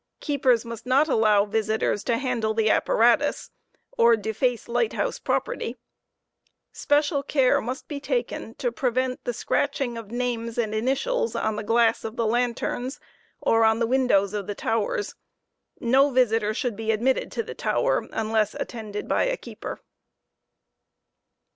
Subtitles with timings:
[0.19, 3.51] Keepers must not allow visitors to handle the apparatus
[3.95, 5.77] or deface lighthouse property.
[6.71, 11.61] Special care must be taken to prevent the scratching of names or initials on the'
[11.61, 12.99] glass of the lanterns
[13.41, 15.13] or ou the win dows of the towers.
[15.79, 19.81] No visitor should be admitted to the tower unless attended by a kedper.